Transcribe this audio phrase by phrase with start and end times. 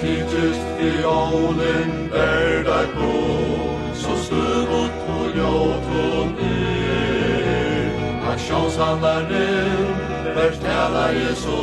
[0.00, 7.90] teachest the all in there thy blod Så støvot på jåt og ned
[8.24, 11.60] Han sjans han er ned Vers tala i så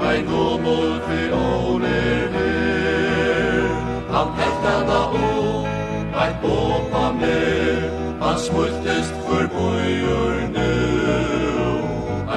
[0.00, 3.64] Vei nå mot vi all er her.
[4.12, 5.66] Han hefta da opp
[6.14, 7.82] Vei båpa mer
[8.20, 10.72] Han smultest for bojur nu.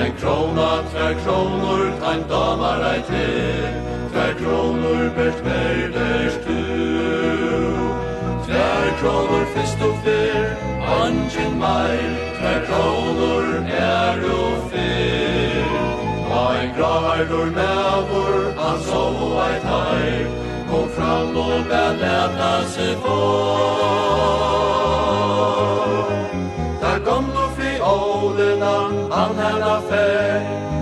[0.02, 3.91] Ein krona, tre kronor, ein damar, ein til
[4.44, 6.62] kronor bert verderst tu
[8.46, 10.48] Tver kronor fest og fyr
[11.00, 13.46] Angen meir Tver kronor
[13.82, 15.76] er og fyr
[16.32, 20.26] Og ein gravardur mevor Han sov og eit heir
[20.72, 23.22] Kom fram og bæt leta seg få
[26.82, 28.76] Der kom du fri ålena
[29.16, 30.81] Han hella fer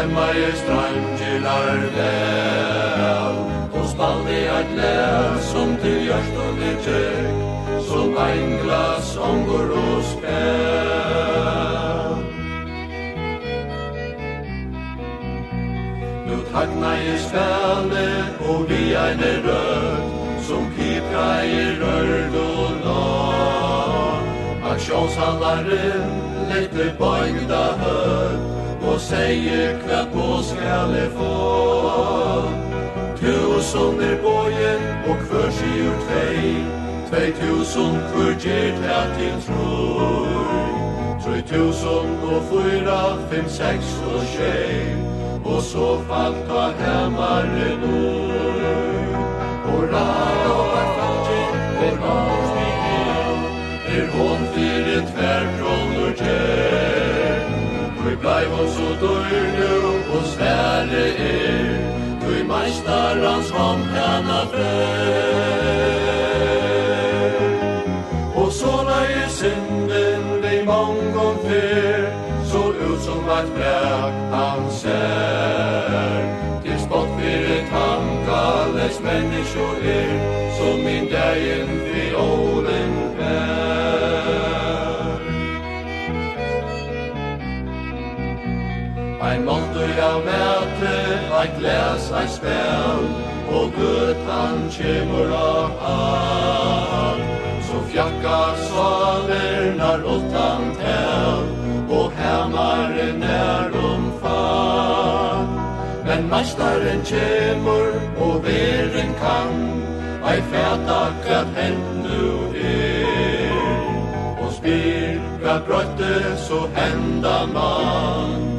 [0.00, 3.34] stemma i strand til arbeid
[3.76, 7.34] Og spaldi eit lær som til hjørstånd er tjekk
[7.88, 11.30] Som ein glas omgår og spær
[16.28, 18.08] Nu tagna i spælne
[18.48, 20.00] og vi eine rød
[20.48, 21.46] Som pipra i
[21.82, 24.20] rørd og lag
[24.72, 26.04] Aksjonshandlaren
[26.48, 28.29] lette bøygda hød
[29.00, 31.40] säger kvart på skal skalle få
[33.20, 36.64] Tusen er bojen og förs i ur tvei
[37.08, 37.94] Tvej tusen
[38.40, 40.70] gjer tär til troi
[41.24, 44.96] Troj tusen og fyra, fem, seks og tjei
[45.44, 49.10] Og så falt ta hemmare noj
[49.64, 50.06] Hurra,
[50.44, 52.68] hurra, framtid, hurra, hurra,
[53.96, 56.89] Er hurra, hurra, hurra, hurra, hurra,
[58.00, 59.24] Tui blei oss så dør
[59.56, 59.72] nu
[60.16, 61.66] og svære er.
[62.22, 65.90] Tui meistarans hånd kan affær
[68.40, 72.08] Og såna er synden vi mongom fyr
[72.50, 76.20] Så ut som eit bræk han ser.
[76.64, 78.42] Til spott fyrir tanka
[78.78, 80.10] les menneskjor er
[80.56, 82.59] Som min dagen vi år
[90.00, 90.94] av mæte,
[91.40, 93.04] eit glas, eit spel,
[93.52, 97.22] og gud han kjemur av all.
[97.68, 101.42] Så fjakka svaler nar åttan tel,
[101.90, 105.48] og hemmaren er omfall.
[106.06, 109.58] Men mastaren kjemur, og veren kan,
[110.30, 113.84] ei fæta kvart hendu er.
[114.40, 116.14] Og spyr kvart brøtte,
[116.48, 118.49] så henda mann,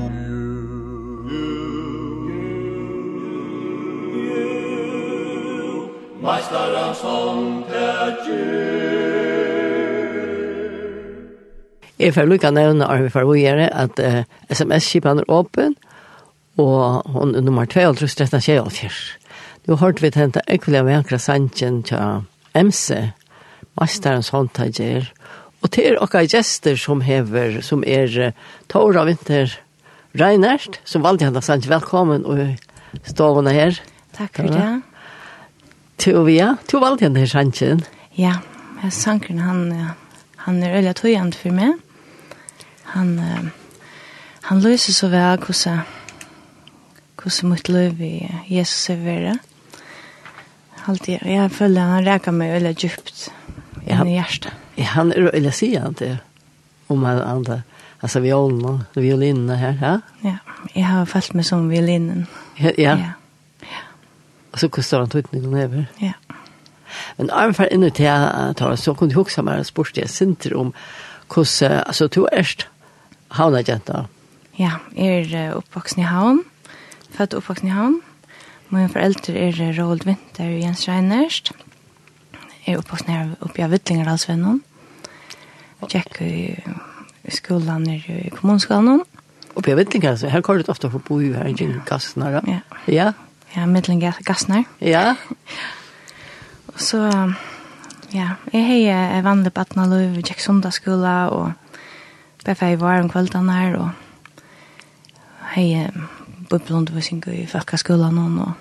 [6.51, 7.63] Mästaren som
[12.01, 15.77] Jeg får lykke å nevne Arve Farvojere at uh, sms-kipan er åpen,
[16.59, 18.99] og hon er nummer 2, tror jeg det er.
[19.63, 22.99] Du har hørt vi tente ekvile av enkla sannsjen til MC,
[23.79, 25.07] Masterens håndtager,
[25.63, 28.35] og til okka gjester som hever, som er uh,
[28.67, 29.55] Tora Vinter
[30.19, 32.57] Reinert, som valgte henne sannsjen velkommen og
[33.07, 33.85] stående her.
[34.17, 34.71] Takk for det.
[36.01, 37.83] Du, ja, du valgte henne her sangen.
[38.17, 38.39] Ja,
[38.89, 39.67] sangen, han,
[40.47, 41.75] han er øyla tøyant for meg.
[42.95, 43.19] Han,
[44.47, 45.83] han løser så vel hvordan,
[47.21, 48.15] hvordan mitt liv i
[48.49, 49.35] Jesus er verre.
[50.89, 53.27] Alltid, jeg føler han reker meg øyla djupt
[53.85, 54.51] ja, i hjertet.
[54.81, 56.15] Ja, han er øyla sier det,
[56.89, 57.61] om han andre.
[58.01, 59.97] Altså violinen, violinen her, ja?
[60.25, 60.37] Ja,
[60.73, 62.25] jeg har følt meg som violinen.
[62.57, 62.97] Ja, ja.
[62.97, 63.17] ja
[64.55, 65.85] så hur stor tøytningen over.
[66.01, 66.13] Ja.
[67.17, 70.55] Men även för inne till att ta så kunde jag också mer sport jeg center
[70.55, 70.73] om
[71.27, 72.67] hvordan, altså du erst
[73.29, 74.05] havna jenta.
[74.59, 76.43] Ja, jeg er oppvoksen i Havn.
[77.11, 78.01] Född oppvoksen i Havn.
[78.69, 81.51] Mina föräldrar är Roald Winter og Jens Reinerst.
[82.67, 84.61] Jeg er oppvoksen her oppe i Vittlingerdalsvännen.
[85.93, 86.63] Jack i
[87.29, 89.01] skolan i kommunskolan.
[89.53, 91.65] Uppe i Vittlingar, så här kallar det for å bo her, här i
[92.21, 92.41] her.
[92.47, 92.59] Ja.
[92.85, 93.13] Ja
[93.55, 94.63] ja, middelen gassner.
[94.79, 95.15] Ja.
[96.67, 97.03] og så,
[98.13, 101.51] ja, jeg har jeg vanlig på 18 Løyv, jeg tjekk sundagsskola, og
[102.45, 103.89] bare for jeg var om kveldene her, og
[105.55, 106.09] jeg har
[106.49, 108.53] bubbelundervisning i folkeskolan, og,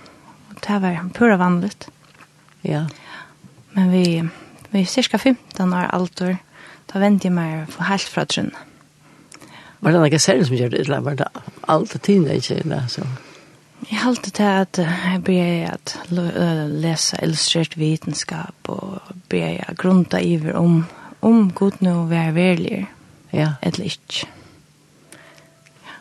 [0.50, 1.88] og det var pura vanligt.
[2.62, 2.87] Ja.
[3.72, 4.04] Men vi,
[4.70, 6.37] vi er cirka 15 år alder,
[6.90, 8.66] da vendte jeg meg for helt fra trunnet.
[9.81, 10.81] Var det noe særlig som gjør det?
[10.84, 11.26] eller Var det
[11.72, 12.60] alt og tiden det ikke?
[12.69, 13.06] Ja, så...
[13.90, 15.96] Jeg har alltid til at jeg begynner at
[16.70, 20.84] lese illustrert vitenskap og begynner at grunta iver om
[21.20, 22.78] om god nå å være verlig
[23.32, 23.54] ja.
[23.62, 24.28] eller ikke.
[25.84, 25.96] Ja.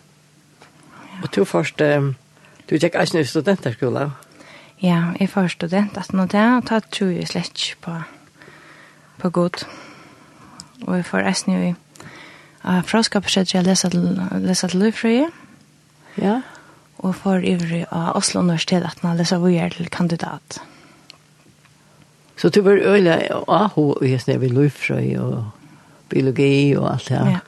[1.23, 4.13] Og du først, du gikk ikke i studenterskolen?
[4.79, 7.97] Ja, jeg var student at nå det, og da tror jeg slett ikke på,
[9.19, 9.65] på god.
[10.87, 11.73] Og jeg får eisen jo i
[12.63, 14.07] uh, fraskapet skjedde jeg lese til,
[14.39, 15.27] lese til Løyfrøye.
[16.15, 16.58] Ja, ja
[16.99, 20.59] og for ivrig av Oslo Universitet at man leser vår til kandidat.
[22.39, 23.17] Så du var øyla
[23.47, 25.49] aho i jeg sned ved løyfrøy og
[26.09, 27.29] biologi og alt det her.
[27.29, 27.39] Ja.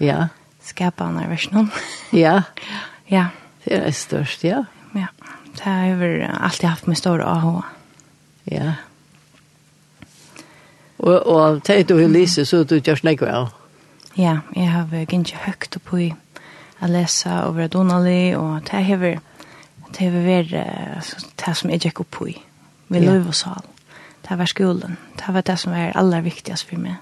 [0.00, 0.26] Ja.
[0.64, 1.72] Skapene er versjonen.
[2.12, 2.42] ja.
[3.08, 3.30] Ja.
[3.64, 4.64] Det er størst, ja.
[4.94, 5.06] Ja.
[5.56, 7.62] Det har jeg alltid haft med stor aho.
[8.50, 8.74] Ja.
[10.98, 13.48] Og, og tenk du har lise, så du gjør snakk vel.
[14.18, 16.08] Ja, jeg har gynnt høyt oppe i
[16.82, 19.18] å lese og være donalig, og det hever,
[19.88, 20.64] det hever være
[21.44, 22.36] det som jeg gikk opp i,
[22.88, 23.12] ved yeah.
[23.12, 23.64] løyv og sal.
[24.28, 26.98] Det var skolen, det var det som var aller viktigast for meg.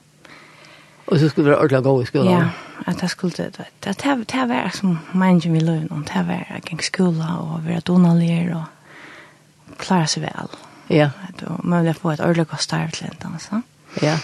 [1.06, 2.32] Og så skulle du være ordentlig gå i skolen?
[2.32, 6.24] Ja, at jeg skulle, det, det, det, det var som meningen vi løyv noen, det
[6.28, 10.56] var jeg gikk skola og være donalig og klare seg vel.
[10.90, 11.10] Ja.
[11.10, 11.60] Yeah.
[11.62, 13.60] Man ville få et ordentlig godt starv til enten, så.
[14.02, 14.06] Ja.
[14.06, 14.18] Yeah.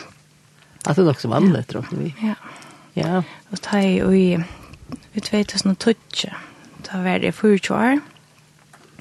[0.85, 2.15] Att det är också vanligt, tror vi.
[2.21, 2.35] Ja.
[2.93, 3.23] Ja.
[3.51, 4.45] Och ta i, och i,
[5.15, 5.97] i 2012.
[6.87, 8.01] Da var det 24 år.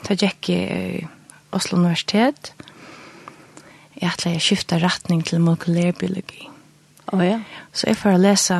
[0.07, 1.07] Da gikk jeg
[1.51, 2.53] Oslo Universitet.
[4.01, 6.47] Jeg ætla jeg skifta retning til molekylærbiologi.
[7.11, 7.39] Å oh, ja.
[7.73, 8.59] Så jeg får lese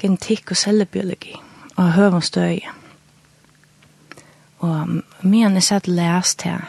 [0.00, 1.36] genetikk og cellebiologi
[1.76, 2.62] og høvenstøy.
[4.62, 6.66] Og men jeg satt lest her.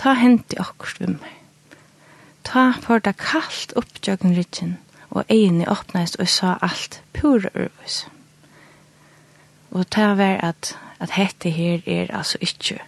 [0.00, 1.36] Ta hent i akkurat ved meg.
[2.44, 4.76] Ta for det kaldt oppjøkken rydgen
[5.14, 8.04] og egni åpnes og sa alt pura urvis.
[9.74, 12.78] Og det var at, at hette her er altså ikke,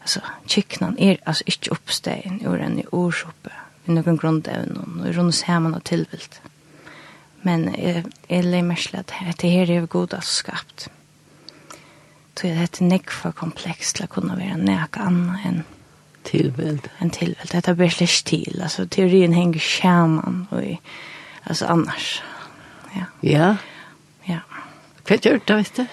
[0.00, 3.52] altså kycknan er altså ikke oppstein ur en i orsoppe,
[3.86, 6.40] i noen grunnevnen, og rundt sammen og tilvilt.
[7.42, 10.88] Men jeg, jeg leier meg til at hette her er god altså skapt.
[12.36, 15.62] Så jeg hette nekk for kompleks til å kunne være nek anna enn
[16.26, 16.90] tilvilt.
[17.00, 17.52] en tilvilt.
[17.52, 20.78] Dette blir slik til, altså teorien henger sammen, og i,
[21.46, 22.22] altså annars.
[22.96, 23.06] Ja.
[23.22, 23.54] Ja.
[24.28, 24.40] Ja.
[25.06, 25.86] Hva gjør da, vet du?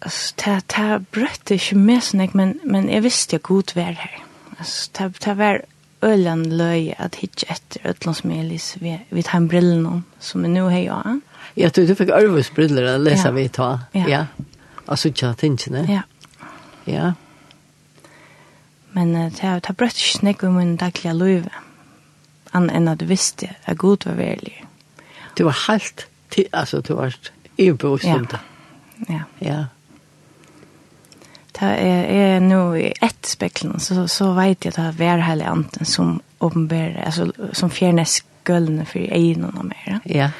[0.00, 2.00] alltså ta ta brötte ju mer
[2.36, 4.18] men men jag visste jag god vär här.
[4.58, 5.64] Alltså ta ta vär
[6.00, 11.20] ölen löj att hitta efter vi, vi vid vid hembrillen som nu har jag.
[11.54, 13.32] Ja, du du fick Örvus briller att läsa ja.
[13.32, 13.80] vi ta.
[13.92, 14.08] Ja.
[14.08, 14.26] ja.
[14.96, 15.92] chat inte tänkte ne.
[15.92, 16.02] Ja.
[16.92, 17.14] Ja.
[18.92, 21.48] Men uh, ta ta brötte ju snäck om en dagliga löv.
[22.50, 24.66] An en att visste jag god var värlig.
[25.34, 27.14] Du var helt till alltså du var
[27.56, 28.26] i bostaden.
[28.30, 28.38] Ja.
[29.08, 29.20] Ja.
[29.38, 29.64] Ja
[31.60, 32.04] det er,
[32.36, 36.20] er nu i ett spektrum så, så vet jeg at det er hele anten som
[36.40, 40.00] åpenbærer, altså som fjerner skølene for egen og mer.
[40.08, 40.30] Ja.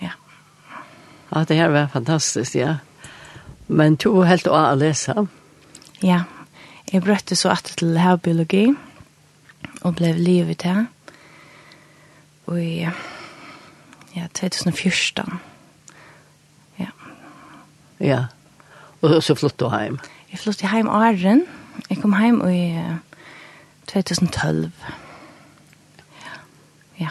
[0.00, 0.12] Ja.
[1.34, 2.76] Ja, det her var fantastisk, ja.
[3.66, 5.14] Men du helt å å lese.
[6.02, 6.22] Ja,
[6.92, 8.66] jeg brøtte så at til havbiologi
[9.82, 10.84] og ble livet til.
[12.46, 12.82] Og i
[14.14, 15.40] ja, 2014.
[16.78, 16.92] Ja.
[17.98, 18.20] Ja.
[19.02, 19.98] Og så flyttet du hjem?
[20.30, 21.42] Jeg flyttet hjem åren.
[21.90, 22.60] Jeg kom hjem i
[23.90, 24.70] 2012.
[27.00, 27.08] Ja.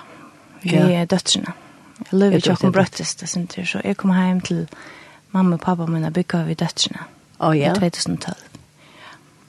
[0.63, 1.01] Vi ja.
[1.01, 1.53] er døtrene.
[2.01, 3.67] Jeg lever ikke åkken brøttes, det synes jeg.
[3.67, 4.61] Så jeg kom hjem til
[5.35, 7.03] mamma og pappa mine bygget vi døtrene.
[7.41, 7.73] Å oh, ja?
[7.75, 8.47] I 2012.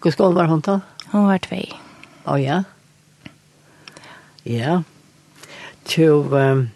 [0.03, 0.81] Hvor skal var hun da?
[1.13, 1.69] Hun var tvei.
[2.25, 2.63] Å oh, ja?
[4.49, 4.81] Ja.
[5.95, 6.67] To, um,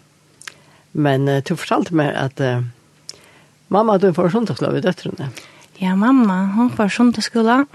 [0.93, 2.63] men uh, du fortalte meg at uh,
[3.67, 5.27] mamma, du får sånn til å slå i døtrene.
[5.27, 5.53] Ja.
[5.79, 7.65] Ja, mamma, hon får sundagsskola.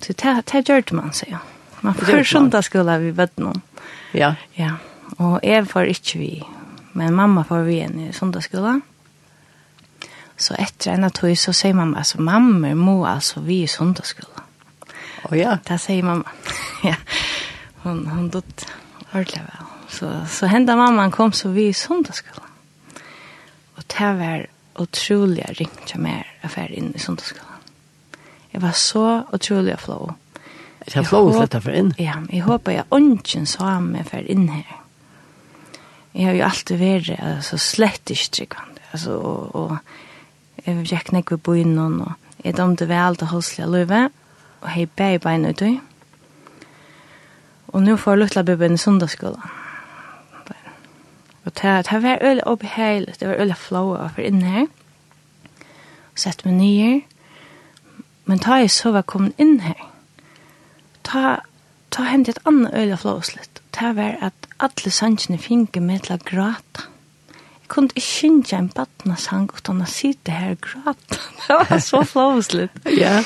[0.00, 1.52] Så det, det gjør man, sier hun.
[1.80, 3.60] Man får sundagsskola vi vet noen.
[4.16, 4.34] Ja.
[4.56, 4.76] Ja,
[5.20, 6.30] og jeg får ikke vi.
[6.96, 8.78] Men mamma får vi igjen i sundagsskola.
[10.36, 14.44] Så etter en av tog så sier mamma, altså mamma må altså vi i sundagsskola.
[15.26, 15.56] Å oh, ja.
[15.64, 16.32] Det sier mamma.
[16.88, 16.96] ja,
[17.84, 18.66] hon, hon dødt
[19.12, 19.70] ordentlig vel.
[19.88, 22.44] Så, så hända mamma kom så vi i sundagsskola.
[23.76, 24.46] Og det var
[24.78, 27.52] utrolig ringt jag mer affär inn i söndagsskolan.
[28.50, 30.14] Jeg var så utrolig otroliga flow.
[30.94, 31.94] har flow släppte för inn?
[31.98, 34.76] Ja, jag hoppas jag onken sa meg för inn her.
[36.12, 38.80] Jeg har jo alltid vært altså, slett ikke istrikvande.
[38.92, 39.76] Alltså og och
[40.64, 44.10] jag gick ner på byn och jag dömde väl det hosliga løyve,
[44.60, 45.80] og jeg bäj bäj nu då.
[47.66, 49.42] Og nå får jag luttla bubben i söndagsskolan.
[51.46, 54.66] Og det, det var øyelig øyla obeheilig, det var øyelig flow for inn her.
[56.12, 57.02] Og sett meg nye.
[58.26, 59.78] Men da jeg så var kommet inn her,
[61.06, 61.36] ta,
[61.94, 63.62] ta hendte et annet øyla flow slitt.
[63.80, 66.88] Det var at alle sansene finke med til å gråte.
[67.62, 71.20] Jeg kunne ikke synge en badna sang utan å sitte her og gråte.
[71.46, 72.82] det var så flow slitt.
[72.90, 73.20] ja.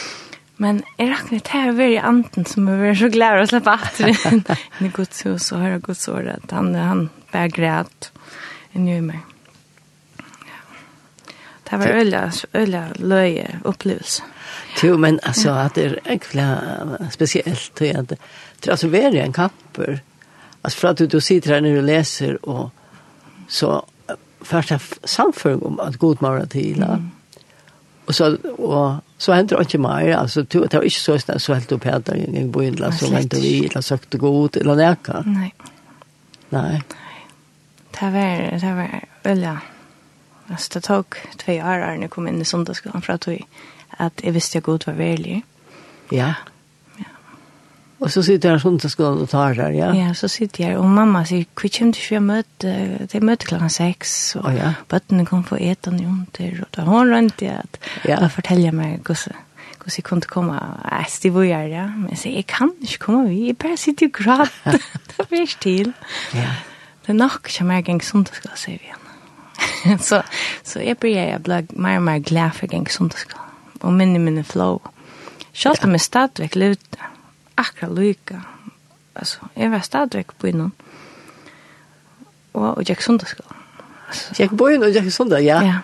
[0.60, 3.72] Men jeg rakner til å være i anten som er var så glad å slippe
[3.80, 8.10] at det er i Guds hus og høre Guds ord at han, han bare græt
[8.74, 9.18] inn i meg.
[11.70, 14.22] Det var øyla, øyla løye opplevelse.
[14.84, 18.06] Jo men altså, at det er egentligen spesielt, tror jag.
[18.60, 19.98] Tror alltså vi är en kamper.
[20.62, 22.70] altså for at du, du sitter her når du leser, og
[23.48, 23.80] så
[24.42, 27.10] først er samføring om at god morgen til, Mm.
[28.06, 31.42] og så og, så hender det ikke mer altså, du det var ikke så snart,
[31.42, 35.22] så helt upp här där i boinla så väntar vi eller søkte god eller neka.
[35.26, 35.52] Nei.
[36.50, 36.80] Nei.
[37.96, 39.56] Det var, det var øyla.
[40.50, 43.42] Altså, det tok tve år når jeg kom inn i sundagsskolen fra tog
[44.00, 45.42] at jeg visste at Gud var veldig.
[46.12, 46.32] Ja.
[46.98, 47.10] ja.
[48.00, 49.90] Og så sitter jeg i sundagsskolen og tar der, ja?
[49.94, 52.72] Ja, så sitter jeg, og mamma sier, hvor kommer du ikke å møte?
[53.04, 54.72] Det er møte klokken seks, og oh, ja.
[54.90, 57.78] bøttene kom på etan junter, og da hun rønte jeg at
[58.08, 58.16] ja.
[58.16, 59.46] jeg forteller meg hvordan
[59.90, 63.30] jeg kunne komme, komma stiv og vojar ja men jeg sier, jeg kan ikke komme,
[63.30, 64.76] vi jag bara sitter og gråter
[65.16, 65.94] det blir ikke til.
[66.36, 66.52] ja
[67.10, 69.98] det er nok som jeg gikk sundagsskola, sier vi igjen.
[70.08, 70.20] så,
[70.62, 73.48] så jeg blir jeg ble mer og mer glad for gikk sundagsskola.
[73.80, 74.78] Og minne minne flow.
[75.50, 77.08] Selv om jeg stadigvæk levde
[77.58, 78.38] akkurat lykke.
[79.18, 80.70] Altså, jeg var stadigvæk på innom.
[82.54, 83.58] Og, og gikk sundagsskola.
[84.14, 84.36] jeg.
[84.38, 85.58] gikk på innom og gikk sundag, ja.
[85.66, 85.82] Ja.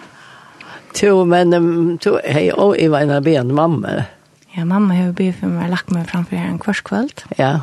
[1.02, 4.06] Jo, men um, to, hei, og jeg var en av ben mamma.
[4.54, 7.26] Ja, mamma har jo bygd for meg, lagt meg framfor her en kvarskveld.
[7.34, 7.56] Ja.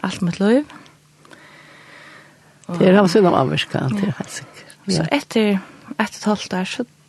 [0.00, 0.64] Alt mot liv.
[0.64, 0.79] Ja
[2.78, 4.66] Det er av sin av ameriska, det er helt sikkert.
[4.86, 5.60] Så etter ett
[5.96, 6.64] och ett halvt år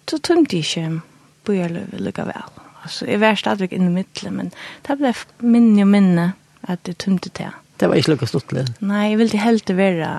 [0.09, 1.01] så tömde jag inte
[1.45, 2.43] började lukka vel.
[2.83, 4.51] Altså, jeg var stadigvæk inne i mittlen, men
[4.87, 6.31] det ble minne og minne
[6.63, 7.51] at det tömde det.
[7.79, 8.81] Det var ikke lukka litt.
[8.81, 10.09] Nei, jeg ville heldig være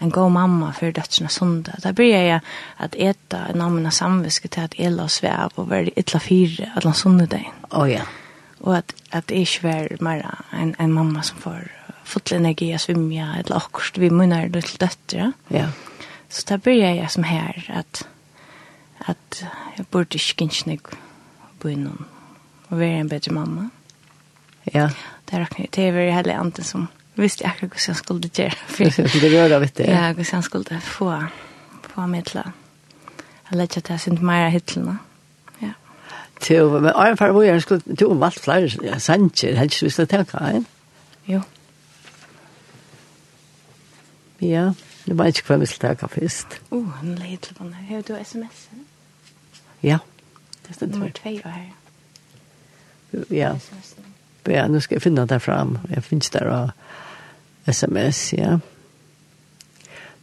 [0.00, 1.74] en god mamma for dødsene sonde.
[1.82, 2.40] Da blir jeg
[2.78, 6.70] at eta en av mine samviske til at jeg la svev og være ytla fire
[6.76, 7.50] at la sonde deg.
[7.70, 8.06] Å oh, ja.
[8.60, 11.66] Og at, at jeg ikke var mer en, en mamma som får
[12.08, 15.32] fått energi att svimja eller akkurst vi munnar det till döttra.
[15.48, 15.66] Ja.
[16.28, 18.08] Så där börjar jag som här att
[18.98, 19.44] att
[19.76, 20.80] jag borde skinchnig
[21.58, 22.04] på någon
[22.68, 23.70] och vara en bättre mamma.
[24.62, 24.90] Ja.
[25.24, 28.50] Där räknar jag till över heller anten som visste jag hur jag skulle göra.
[28.66, 29.86] För det rör av det.
[29.86, 31.24] Ja, hur jag skulle få
[31.82, 34.98] få mig till att lägga till sin mera hittlorna.
[35.58, 35.72] Ja.
[36.40, 40.62] Till, men Arjen Farvoyen skulle, du om allt fler sanjer, helst vi skulle tänka, ja?
[41.24, 41.42] Jo.
[44.40, 44.72] Ja,
[45.06, 46.60] det var ikke hva vi skulle ta først.
[46.70, 47.74] Åh, oh, han leier til henne.
[47.88, 48.84] Hører du sms'en?
[49.82, 49.98] Ja.
[50.68, 51.66] Det er nummer 2 her.
[53.30, 53.56] Ja.
[54.48, 55.78] Ja, nå skal jeg finne det fram.
[55.90, 56.70] Jeg finnes der av
[57.72, 58.58] sms, ja.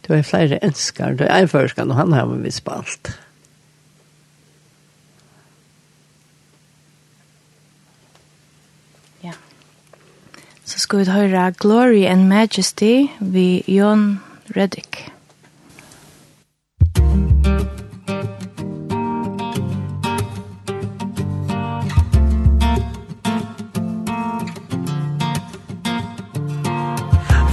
[0.02, 1.14] Det var flere ønsker.
[1.18, 3.10] Det er en førskan, og han har vi spalt.
[3.10, 3.25] Ja.
[10.66, 14.20] så skal vi høre Glory and Majesty ved Jon
[14.56, 15.12] Reddick.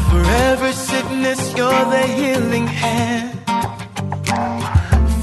[0.10, 3.30] Forever sickness, you're the healing hand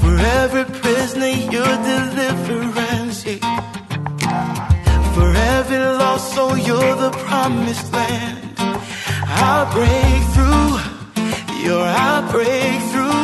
[0.01, 2.90] Forever prisoner, you're deliverance
[6.21, 8.53] so you're the promised land.
[9.43, 10.71] I'll break through.
[11.63, 13.23] You're our breakthrough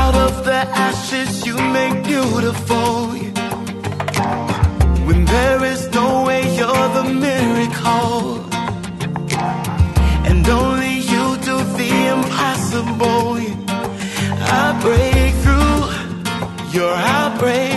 [0.00, 3.08] Out of the ashes you make beautiful.
[5.06, 8.44] When there is no way you're the miracle.
[10.28, 13.38] And only you do the impossible.
[14.58, 16.74] I break through.
[16.74, 17.75] You're our breakthrough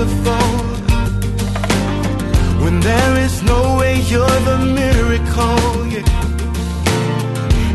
[0.00, 0.48] beautiful
[2.62, 6.04] When there is no way you're the miracle yeah.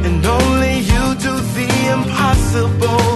[0.05, 3.14] And only you do the impossible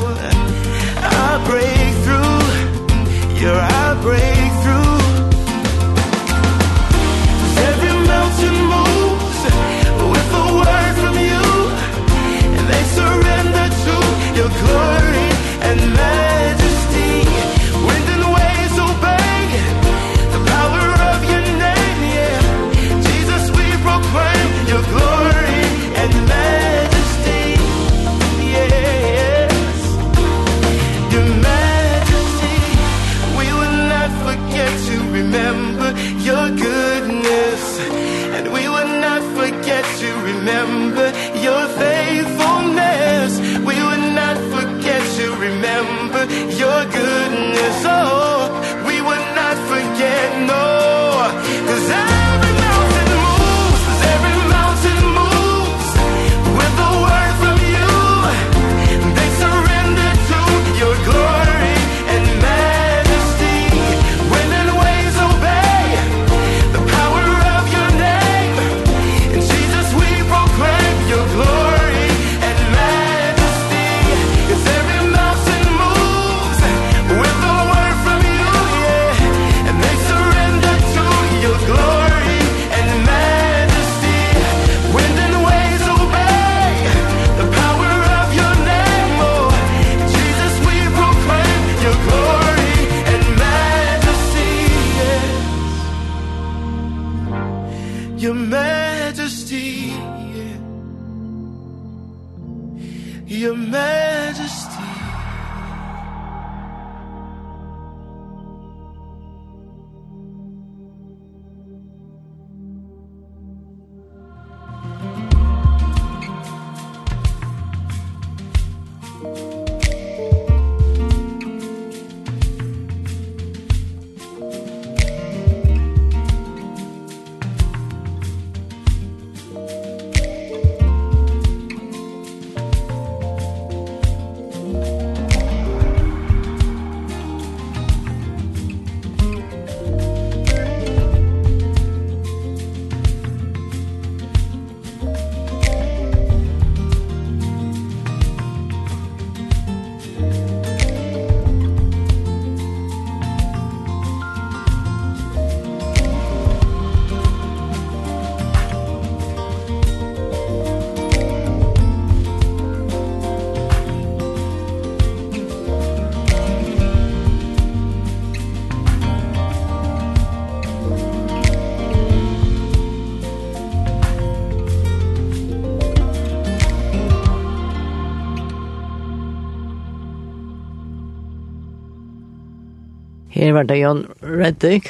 [183.40, 184.90] Her var det Jan Reddick,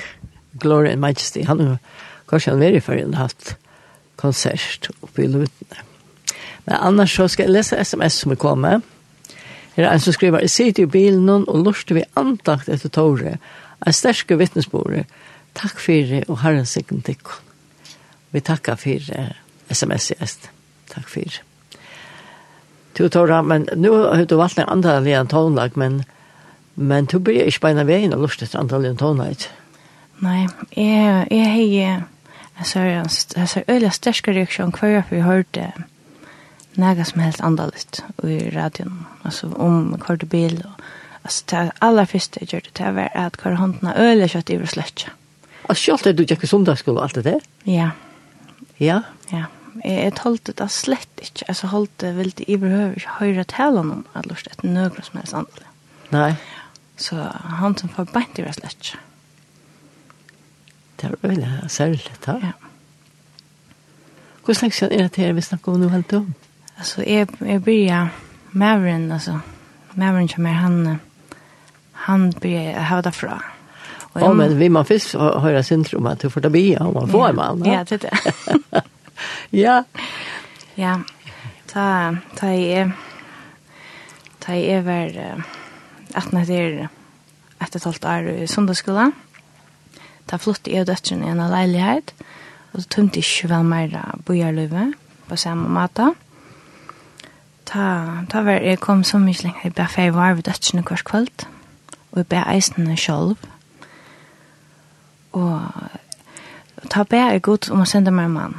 [0.59, 1.43] Glory and Majesty.
[1.45, 1.77] Han var
[2.29, 3.55] kanskje han var i forrige hatt
[4.17, 5.85] konsert oppe i Lutene.
[6.65, 8.85] Men annars så skal jeg lese sms som er kommet.
[9.75, 13.37] Her er en som skriver, «Jeg sitter i bilen og lorter vi antakt etter Tore.
[13.85, 15.05] En sterske vittnesbore.
[15.55, 17.17] Takk for det, og herren sikken til
[18.31, 19.33] Vi takkar for eh,
[19.69, 20.49] sms-gjest.
[20.89, 21.41] Takk for det.
[23.09, 26.03] Tore, men nå har du valgt en andre lian tonlag, men...
[26.75, 29.49] Men du blir ikke beina veien og lustet antall i en tonheit.
[30.19, 32.01] Nei, jeg, jeg har jeg
[32.59, 32.79] altså,
[33.35, 35.71] altså, øyla sterske reaksjon hver vi hørte
[36.79, 40.83] nega som helst andalit i radion, altså om hver du bil og
[41.23, 44.65] altså det aller første jeg gjør det til var att köra håndna öle kött över
[44.65, 45.09] släcka.
[45.63, 47.39] Og selv er du ikke i og alt det der?
[47.65, 47.89] Ja.
[48.79, 49.01] Ja?
[49.31, 49.43] Ja.
[49.83, 53.79] Jeg, jeg hållte det slett ikke, altså holdt det veldig i behøver ikke høyre tala
[53.79, 55.65] om at lust ett nögra som helst annorlunda.
[56.11, 56.33] Nei.
[56.99, 57.15] Så
[57.59, 58.95] han som får bænt i rett slett.
[60.99, 62.35] Det er veldig særlig, da.
[62.43, 62.51] Ja.
[64.43, 66.33] Hvor slags er det her vi snakker om noe helt om?
[66.77, 68.09] Altså, jeg, jeg blir
[68.51, 69.39] Maveren, altså.
[69.95, 70.99] Maveren som er han,
[72.07, 73.39] han blir det fra.
[74.15, 77.09] Ja, oh, men vi må først høre syndrom at du får ta bia om man
[77.09, 77.65] får en mann.
[77.65, 78.83] Ja, det er det.
[79.51, 79.83] Ja.
[80.75, 81.01] Ja,
[81.67, 82.85] ta, ta i,
[84.39, 85.41] ta i, ta i,
[86.15, 86.89] at når det er et
[87.59, 89.13] og et halvt år i sundagsskolen,
[90.31, 92.13] da flyttet jeg og døtteren i en leilighet,
[92.71, 94.93] og det tømte ikke vel mer bojarløyve
[95.29, 96.11] på samme måte.
[97.65, 97.85] Ta,
[98.29, 101.45] ta var jeg kom så mye lenger, jeg bare feir var ved døtteren hver kveld,
[102.11, 103.37] og jeg bare eisende selv.
[105.31, 105.61] Og
[106.89, 108.57] ta bare jeg godt om å sende meg en mann.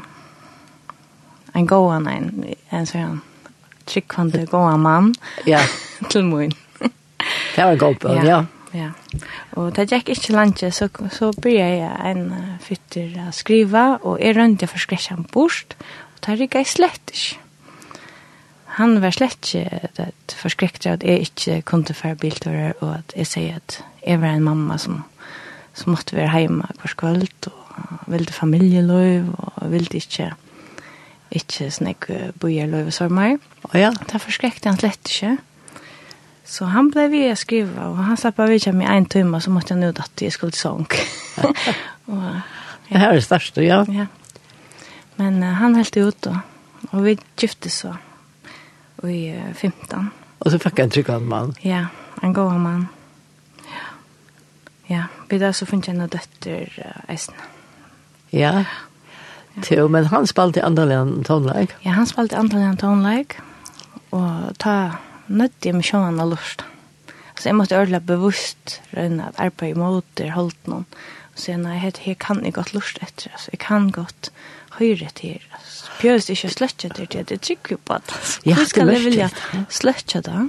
[1.54, 2.30] En gåan, en,
[2.70, 3.20] en sånn
[3.90, 5.14] tryggvande gåan mann.
[5.46, 5.62] Ja.
[6.10, 6.54] Til min.
[7.60, 8.40] Det var en god bøn, ja.
[8.72, 8.92] Ja.
[9.58, 14.20] Og det gikk ikke langt, så, så begynte jeg en uh, fytter å skrive, og
[14.22, 15.74] jeg rønte for skrekk han bort,
[16.14, 17.40] og det rikket jeg slett ikke.
[18.78, 23.28] Han var slett ikke det forskrekket at jeg ikke kunne fære biltører, og at jeg
[23.28, 25.02] sier at jeg var en mamma som,
[25.76, 30.30] som måtte være hjemme hver kveld, og ville familieløv, og ville ikke
[31.30, 33.36] ikke snakke bojer løv og sommer.
[33.68, 33.92] Og ja.
[34.10, 35.36] Det forskrekket han slett ikke.
[36.50, 39.74] Så han blev ju att skriva och han slapp av mig en timme så måste
[39.74, 40.86] jag nu att jag skulle sång.
[42.04, 42.40] och, ja.
[42.88, 43.84] Det här är största ja.
[43.88, 44.06] ja.
[45.14, 46.38] Men uh, han helt ut då.
[46.90, 47.96] Och vi gifte så.
[49.02, 50.10] I uh, 15.
[50.38, 51.54] Och så fick jag en tryggad man.
[51.60, 51.86] Ja,
[52.22, 52.88] en god man.
[54.86, 54.94] Ja.
[54.96, 57.16] Ja, vi där så fanns jag nu dötter uh.
[58.30, 58.64] Ja.
[58.64, 58.64] ja.
[59.70, 61.74] Jo, men han spalte i andra land tonlag.
[61.80, 63.40] Ja, han spalte i andra län tonlag.
[64.10, 64.90] Och ta
[65.30, 66.64] nødde jeg meg sjående lort.
[67.40, 70.84] Så jeg måtte ordentlig bevisst røyne at arbeid imot det holdt noen.
[71.30, 73.54] Og så nei, jeg, jeg kan ikke godt lort etter, altså.
[73.54, 74.30] Jeg kan godt
[74.76, 75.94] høyre til her, altså.
[76.00, 78.20] Pjøs ikke sløtje til det, det trykker jo på det.
[78.48, 79.30] Ja, det skal jeg vilja
[79.72, 80.44] sløtje da.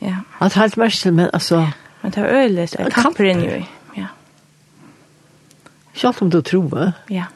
[0.00, 0.22] Ja.
[0.40, 1.66] At helt mest, men altså...
[2.02, 3.58] Men det er øyelig, det er kamper inn i.
[3.98, 4.06] Ja.
[5.94, 7.28] Selv om du tror, Ja.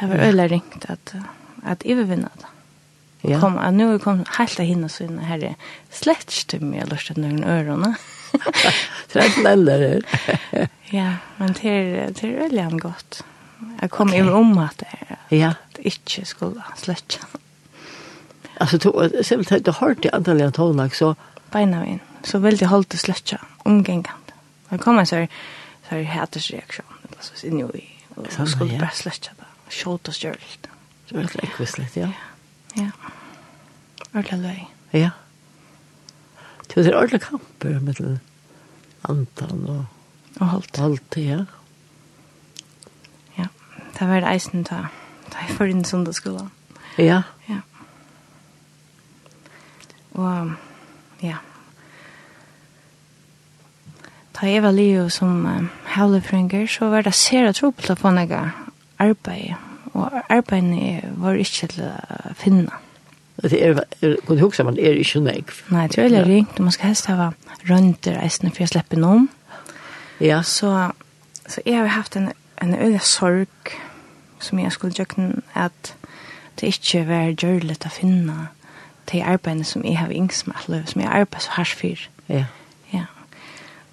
[0.00, 1.14] Det var øyelig ringt at,
[1.64, 2.55] at jeg vil vinne det.
[3.28, 3.40] Ja.
[3.40, 5.54] Kom, nu er kom helt av hinne sønne herre.
[5.90, 7.94] Slett ikke til meg, til noen ørene.
[9.12, 10.68] Slett her.
[10.92, 11.08] Ja,
[11.38, 13.22] men det er, det er veldig godt.
[13.80, 14.28] Jeg kom okay.
[14.30, 15.48] om at det, er ja.
[15.56, 17.18] at det ikke skulle slett.
[18.60, 21.14] Altså, då selv du har det antagligen tonlag så
[21.52, 24.32] beina vi Så veldig holdt det hålla slett omgängande.
[24.70, 25.26] Det kommer så
[25.88, 26.86] så här haters reaktion.
[27.02, 29.30] Det var så inne i och skulle bare slett.
[29.38, 29.44] det.
[29.68, 30.58] Shoulders jerk.
[31.06, 32.08] Så det är kvist ja.
[32.74, 32.90] Ja.
[34.16, 34.60] Ordentlig løy.
[34.96, 35.10] Ja.
[36.70, 38.18] Det er ordentlig kamper med
[39.08, 39.84] Antan og...
[40.40, 40.76] Og alt.
[40.76, 41.44] Holt, ja.
[43.38, 43.46] Ja,
[43.98, 44.86] det var det eisen da.
[45.32, 46.48] Da jeg får inn sundagsskolen.
[46.98, 47.22] Ja.
[47.48, 47.60] Ja.
[50.16, 50.56] Og,
[51.22, 51.36] ja.
[54.40, 58.42] Da jeg var livet som uh, havlefringer, så var det sere trobelt å få noe
[58.96, 59.54] arbeid.
[59.92, 62.85] Og arbeidene var ikke til å finne.
[63.42, 65.50] Det er, er kunne huske man er ikke meg.
[65.70, 66.60] Nei, det er veldig ringt.
[66.60, 67.30] Man skal helst ha
[67.68, 69.28] rønter eisene for å slippe noen.
[70.20, 70.40] Ja.
[70.42, 70.70] Så,
[71.44, 72.30] så jeg har haft en,
[72.62, 73.74] en øde sorg
[74.40, 75.94] som jeg skulle gjøre at
[76.60, 78.36] det ikke var gjørlig å finne
[79.06, 82.06] til arbeidene som jeg har yngst med alle, som jeg arbeider så hardt for.
[82.28, 82.44] Ja.
[82.92, 83.04] Ja.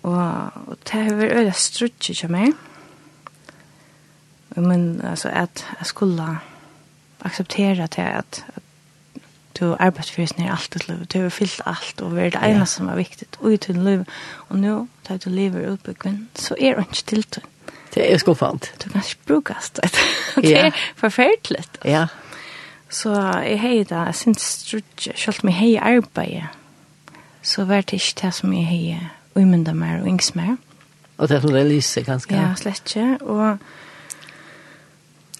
[0.03, 2.55] Og, og det har vært øde strutt ikke mer.
[4.55, 6.27] Men altså at jeg skulle
[7.23, 8.45] akseptera til at
[9.59, 12.87] du arbeidsfyrst nere alt ditt liv, du har fyllt alt og vært det ene som
[12.89, 14.05] var viktig og i din liv,
[14.49, 14.75] og nå
[15.07, 17.25] da du lever utbyggvinn, så er det ikke til
[17.93, 18.71] Det er skuffant.
[18.83, 19.91] Du kan ikke bruke det.
[20.35, 21.63] det er forferdelig.
[21.85, 22.07] Ja.
[22.89, 23.13] Så
[23.45, 26.49] jeg har da, jeg synes strutje, selv om jeg har arbeidet,
[27.41, 30.55] så var det ikke det som jeg har umynda mer og yngs mer.
[31.17, 32.35] Og det er som det lyser ganske.
[32.35, 33.17] Ja, slett ikke.
[33.21, 33.57] Og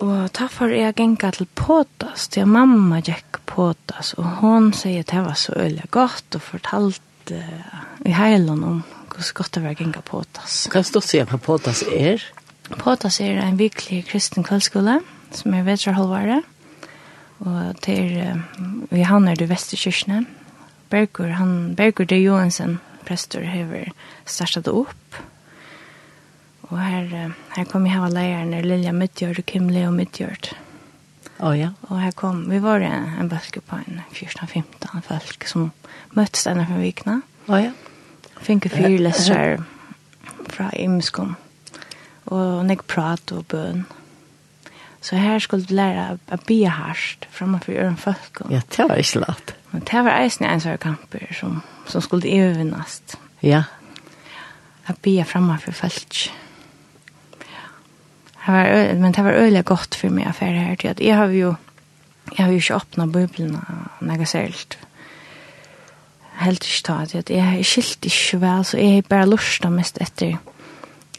[0.03, 5.13] Og ta for jeg genga til Potas, til mamma gikk Potas, og hon sier at
[5.13, 8.81] det var så øyelig godt, og fortalte uh, i heilen om
[9.13, 10.57] hvordan godt det var genga Potas.
[10.73, 12.23] Hva stod se på Potas er?
[12.81, 14.99] Potas er en virkelig kristen kveldskole,
[15.31, 16.41] som er vetrarholvare,
[17.45, 20.25] og til, uh, vi havner det Vesterkyrkene.
[20.91, 23.93] Bergur, han, Bergur de Johansen, prester, har
[24.25, 25.23] startet opp,
[26.69, 30.53] Og her, her kom jeg hava leierne Lilja Midtjord og Kim Leo Midtjord.
[31.43, 31.71] Å oh, ja.
[31.89, 35.71] Og her kom, vi var en, en bøske på en 14-15 folk som
[36.15, 37.17] møttes denne fra Vikna.
[37.49, 37.73] Å oh, ja.
[38.43, 39.59] Finke fyr leser
[40.51, 41.35] fra Imskom.
[42.31, 43.83] Og nek prat og bøn.
[45.03, 48.45] Så her skulle du lære å bia harst framfor øren folk.
[48.51, 49.55] Ja, det var ikke lagt.
[49.73, 51.59] Men det var eisen en sånne kamper som,
[51.91, 53.17] som skulle øvinnast.
[53.43, 53.65] Ja.
[54.87, 56.23] Å bia framfor folk.
[56.29, 56.39] Ja
[58.47, 61.55] var, men det var øyelig godt for meg affære her til at jeg har jo
[62.37, 63.61] jeg har jo ikke åpnet bøblene
[64.01, 64.77] når jeg selv
[66.41, 69.69] helt ikke ta til at jeg har skilt ikke vel så jeg har bare lurt
[69.71, 70.37] mest etter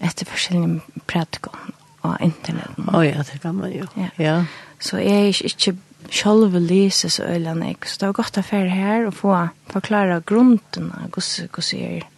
[0.04, 2.78] etter forskjellige prædikon og internett.
[2.78, 3.87] Å oh, ja, det kan man jo.
[3.96, 4.10] Ja.
[4.20, 4.34] ja.
[4.82, 5.76] så jeg har ikke
[6.12, 9.37] selv lyse så øyelig enn jeg så det var godt affære her å få
[9.72, 12.10] forklare grunden hvordan jeg er.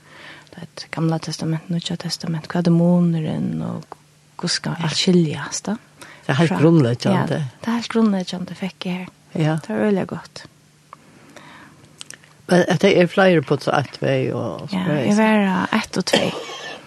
[0.56, 3.96] Det gamla testament, nødja testament, hva er dæmoneren og
[4.36, 5.76] hvordan skal alt skiljes da.
[6.26, 7.38] Det er helt grunnleggende.
[7.38, 9.10] Ja, det er helt grunnleggende fikk jeg her.
[9.36, 9.58] Ja.
[9.62, 10.46] Det er veldig godt.
[12.46, 15.98] Men at det er flere på så ett vei og så Ja, jeg var ett
[15.98, 16.30] og tvei.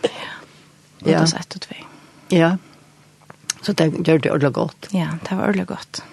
[0.03, 0.33] Ja.
[1.03, 1.81] Det var ett og tvei.
[2.31, 2.51] Ja.
[3.62, 4.89] Så det gjør det ordentlig godt.
[4.93, 6.03] Ja, det var ordentlig godt.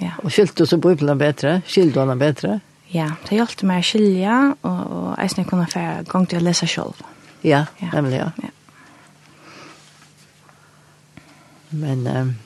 [0.00, 0.12] Ja.
[0.22, 1.60] Og skilte du så Bibelen bedre?
[1.66, 2.60] Skilte du henne bedre?
[2.92, 6.68] Ja, det hjalp meg å skilje, og, og jeg kunne få gang til å lese
[6.70, 7.00] selv.
[7.42, 7.90] Ja, ja.
[7.94, 8.30] nemlig, ja.
[8.42, 8.52] ja.
[11.70, 12.36] Men um,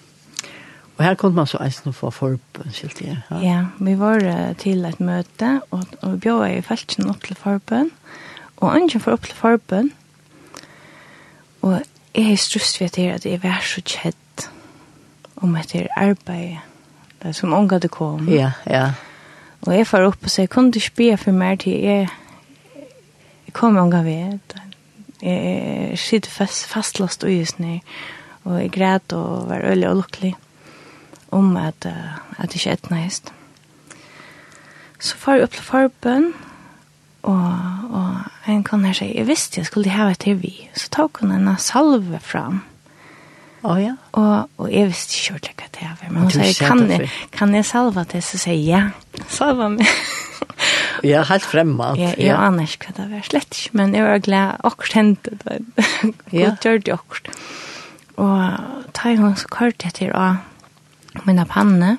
[1.00, 3.16] Og her kunne man så eisen få forbund, skilt jeg.
[3.30, 3.38] Ja.
[3.40, 7.36] ja, vi var uh, til et møte, og, og vi bjør i feltjen opp til
[7.40, 7.90] forbund,
[8.56, 9.90] og andre får opp til forbund,
[11.62, 11.80] og
[12.14, 14.46] jeg er strust ved det at jeg var så kjedd
[15.36, 16.60] om etter arbeid,
[17.22, 18.28] det som unga det kom.
[18.28, 18.90] Ja, ja.
[19.64, 22.08] Og jeg får opp og sier, kunne du ikke be for meg til jeg,
[23.46, 24.38] jeg kom unga ved,
[25.22, 27.80] jeg, jeg sitter fast, fastlåst og just ned,
[28.48, 30.34] Og jeg græt og var øyelig og lukkelig
[31.30, 33.32] om at, uh, at det ikke etna hest.
[35.00, 36.32] Så far jeg opp til forbønn,
[37.22, 40.54] og, og en kan her si, jeg visste jeg skulle ha et vi.
[40.76, 42.62] Så tok hun en salve fram.
[43.62, 43.92] Oh, ja.
[44.16, 47.66] og, og jeg visste ikke hva det var, men hun sier, kan, jeg, kan jeg
[47.68, 48.22] salve det?
[48.24, 49.90] Så sier jeg, ja, salve meg.
[51.10, 51.90] ja, helt fremme.
[52.00, 52.38] Ja, jeg ja.
[52.40, 56.14] aner ikke hva det var, slett ikke, men jeg var glad, akkurat hentet, det var,
[56.32, 57.28] godt gjør det akkurat.
[57.28, 57.69] Ja.
[58.20, 60.34] Og ta en gang så kort jeg til å
[61.26, 61.96] minne panne.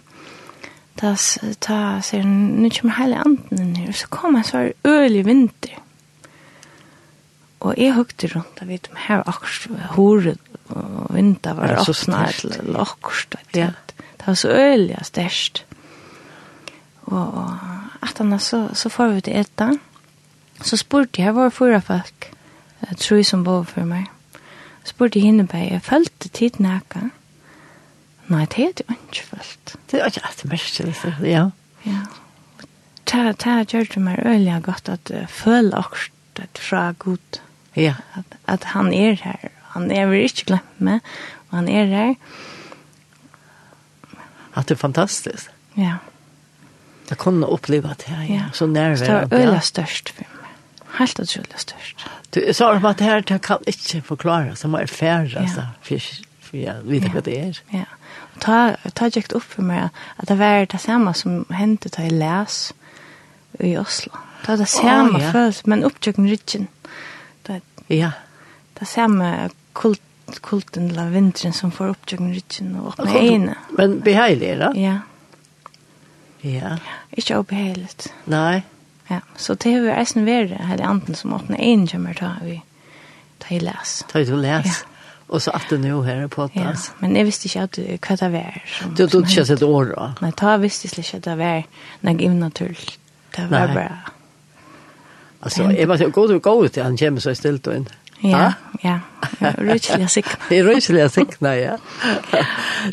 [1.02, 1.16] Da
[1.64, 5.24] ta sier han, nå kommer hele anden inn her, og så kom han så i
[5.26, 5.80] vinter.
[7.62, 11.84] Og jeg hukte rundt, jeg vet om her var akkurat horet og vinter var ja,
[11.84, 12.22] så åpna
[12.62, 13.36] eller akkurat.
[13.52, 13.70] vet Ja.
[14.18, 15.64] Det var så øl og størst.
[17.10, 17.54] Og, og
[18.02, 19.78] at han så, så får vi til etter.
[20.62, 22.32] Så spurte jeg, hvor fyra folk,
[22.82, 24.08] Jeg tror jeg som bor for meg
[24.84, 27.10] spurte henne på, jeg følte tid nækka.
[28.32, 29.76] Nei, det er det ikke følt.
[29.92, 30.96] Det er ikke alt merkelig,
[31.28, 31.50] ja.
[31.86, 32.04] Ja.
[33.12, 37.42] Det har gjort det meg øyelig godt at uh, føle akkurat fra god.
[37.76, 37.96] Ja.
[38.16, 39.50] At, at han er her.
[39.74, 41.02] Han er vel ikke glemt meg,
[41.50, 42.16] og han er her.
[44.56, 45.52] At det er fantastisk.
[45.78, 46.00] Ja.
[47.10, 48.34] Jeg kunne oppleve det her, ja.
[48.34, 48.44] ja.
[48.54, 49.06] Så nærværende.
[49.06, 50.56] Det var øyelig størst for meg.
[51.00, 52.06] Helt utrolig størst.
[52.06, 54.90] Ja Du, jeg sa om at det her det kan ikke forklare, så må jeg
[54.90, 57.62] fære, altså, for, for jeg vet ikke hva det er.
[57.74, 57.88] Ja,
[58.36, 58.60] og ta,
[58.96, 62.62] ta gikk opp for meg at det var det samme som hendte da jeg les
[63.60, 64.16] i Oslo.
[64.42, 65.32] Det var det samme oh, ja.
[65.36, 66.68] følelse, men opptrykken rydgen.
[67.48, 67.60] Det,
[67.92, 68.12] ja.
[68.80, 70.02] Det samme kult,
[70.42, 73.56] kulten eller vinteren som får opptrykken rydgen og åpne øynene.
[73.78, 74.72] Men beheilig, da?
[74.80, 74.98] Ja.
[76.48, 76.78] Ja.
[77.14, 77.92] Ikke obeheilig.
[78.32, 78.64] Nei.
[79.12, 82.62] Ja, så det har vi eisen vært hele anden som åpne inn kommer ta vi
[83.42, 83.98] ta i les.
[84.08, 84.70] Ta i du les.
[84.72, 84.88] Ja.
[85.32, 86.60] Og så at du nå her på det.
[86.60, 88.58] Ja, men jeg visste ikke at du, hva det var.
[88.68, 90.08] Som, du tog ikke sett år da?
[90.20, 91.62] Nei, ta visste jeg ikke at det var
[92.04, 92.98] noe jeg.
[93.32, 93.76] Det var Nei.
[93.78, 93.88] bra.
[95.42, 97.88] Altså, jeg var så god og god til han kommer så stilt og inn.
[98.22, 99.00] Ja, ja.
[99.58, 100.36] Rysliga sikna.
[100.50, 101.78] Det är rysliga sikna, ja.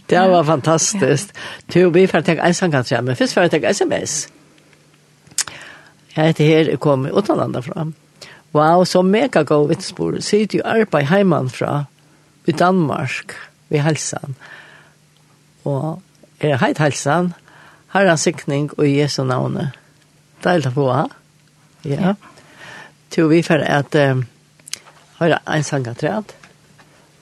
[0.07, 1.35] Det var fantastisk.
[1.67, 4.29] Du, vi får tenke en sang, kanskje, men først får jeg tenke sms.
[4.29, 4.38] Ja.
[6.17, 7.87] Jeg heter her, jeg kom utenlanda fra.
[8.55, 10.21] Wow, så mega god vittspor.
[10.25, 11.85] Sitt jo arbeid heimanfra,
[12.49, 13.35] i Danmark,
[13.69, 14.35] vi helsan.
[15.69, 16.01] Og
[16.41, 17.35] er heit helsan,
[17.93, 19.71] har han sikning og Jesu navne.
[20.45, 21.07] Deilig på, ha?
[21.85, 22.15] Ja.
[23.11, 24.25] Til vi for at um,
[25.19, 26.33] har en sangatræd,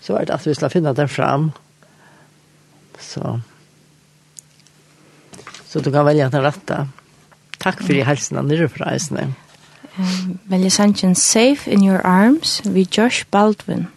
[0.00, 1.50] så var det at vi skal finne den fram.
[3.00, 3.40] Så,
[5.66, 6.74] så du kan velge den rette.
[6.74, 7.05] Ja.
[7.66, 9.32] Takk for i helsen av nyrefra, eisene.
[9.98, 13.88] Um, Melisandjen Safe in Your Arms, ved Josh Baldwin.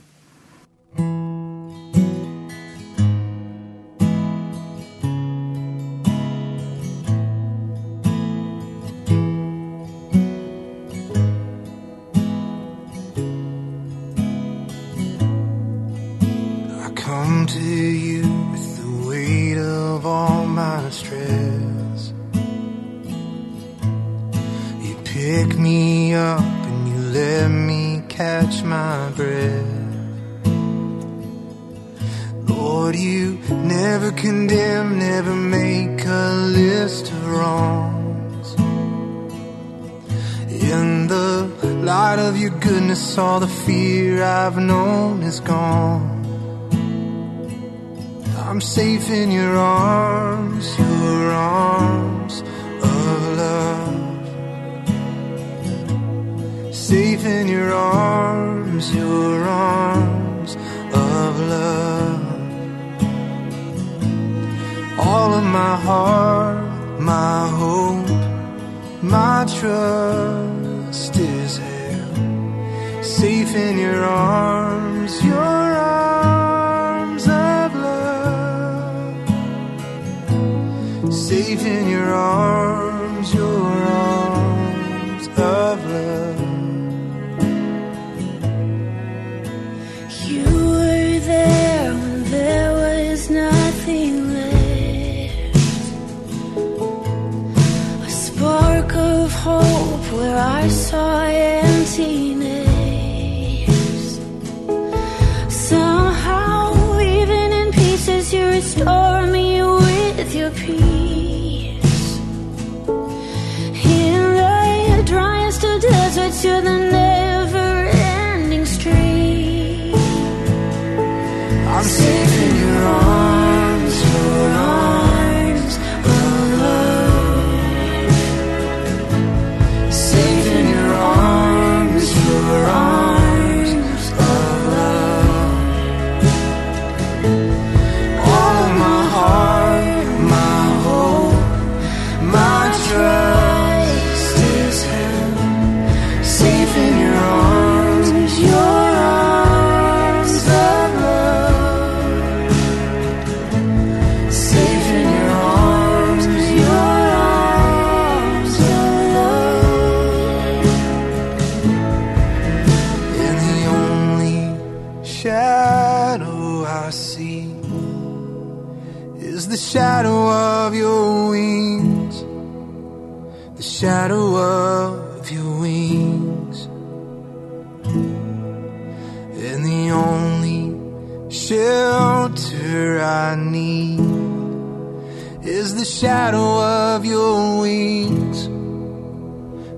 [186.00, 186.62] shadow
[186.96, 188.48] of your wings.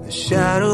[0.06, 0.71] The shadow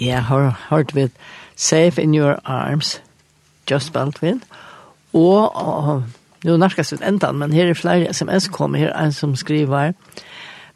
[0.00, 1.10] Ja, har hørt vi
[1.56, 3.00] Safe in Your Arms,
[3.70, 4.40] Just Baldwin,
[5.12, 6.02] og, og
[6.44, 9.92] nu narkas vi enda, men her er flere sms kommer, her er en som skriver,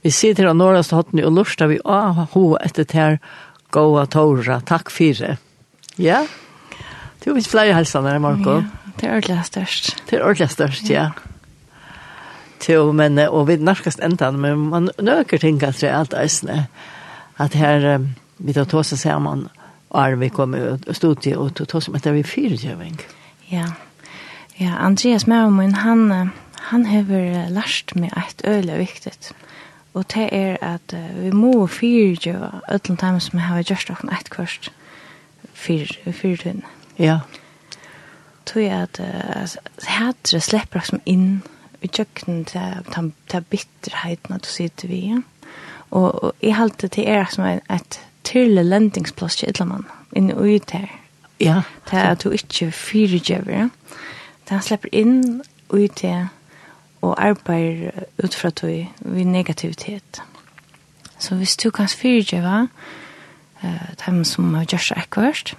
[0.05, 3.15] vi sitter av Norrest Hotten og lurstar vi av ho etter ter
[3.73, 5.39] goa torra, takk fire.
[5.97, 6.27] Ja,
[7.21, 8.59] det er jo flere helsene her, Marco.
[8.61, 9.95] Ja, det er ordentlig størst.
[10.11, 11.07] Det er ordentlig størst, ja.
[12.61, 16.67] til, men, og vi narkast enda, men man nøker ting at det er alt eisne.
[17.41, 19.49] At her, um, vi tar ta oss samman
[19.89, 22.99] och vi kommer och stod till och tog oss med där vi fyrtjöving.
[23.47, 23.73] Ja.
[24.57, 29.35] Ja, Andreas Mermin, han, han har lärt mig ett öle viktigt.
[29.95, 34.73] Og det er at vi må fyrtjøve ødelen dem som har gjort oss et kvart
[35.55, 36.65] fyrtjøven.
[36.99, 37.19] Ja.
[38.47, 41.43] Tror jeg at uh, hætre slipper oss inn
[41.83, 45.01] i kjøkken til bitterheten at du sitter vi.
[45.13, 45.23] Ja.
[45.91, 49.85] Og, og jeg halte til er som et, et naturlig lendingsplass til Idlamann,
[50.17, 50.89] inn og ut her.
[51.41, 51.63] Ja.
[51.91, 53.69] Det er at du ikke fyrirgjøver.
[54.45, 56.31] Det han slipper inn og ut her,
[57.03, 57.91] og arbeider
[58.25, 60.23] ut fra tog ved negativitet.
[61.19, 62.69] Så hvis du kan fyrirgjøve
[63.65, 65.55] uh, dem som har gjort seg ekkert,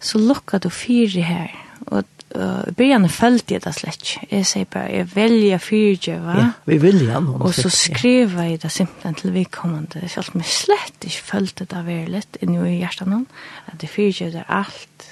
[0.00, 1.54] så lukker du fyre her,
[1.86, 2.04] og
[2.36, 4.14] uh, början følte jeg det slett.
[4.30, 6.36] Jeg sier bare, jeg velger fyrtje, va?
[6.38, 7.42] Ja, vi väljer någon.
[7.42, 10.08] Og så skrev jag det simpelthen til vidkommande.
[10.08, 13.26] Selv om jeg slett ikke følte det veldig litt inni i hjertet noen.
[13.66, 15.10] At det fyrtje är alt.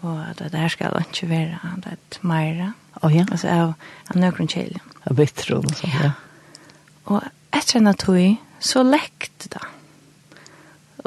[0.00, 2.72] Og at det här ska inte vara det mera.
[3.02, 3.26] Oh, ja.
[3.30, 3.74] Alltså av,
[4.10, 4.80] av någon källan.
[5.04, 6.10] Av bittron och sånt, ja.
[7.04, 9.62] Og etter en av tog, så lekte det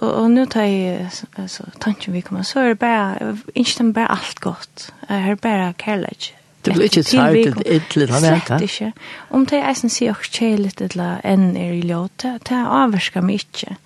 [0.01, 3.93] og, og nå tar jeg altså, tanken vi kommer så er det bare, ikke inte
[3.93, 4.89] bare alt godt.
[5.09, 6.33] Jeg har bare kærlighet.
[6.65, 8.93] Det blir ikke inte tajt ett litet han Slett ikke.
[9.29, 13.35] Om det är som sier også kärlek eller enn er i låta, det avskar mig
[13.35, 13.77] ikke.